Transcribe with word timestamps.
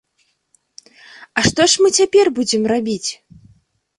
А 1.41 1.43
што 1.49 1.61
ж 1.73 1.85
мы 1.85 1.89
цяпер 1.99 2.25
будзем 2.39 2.63
рабіць? 2.73 3.09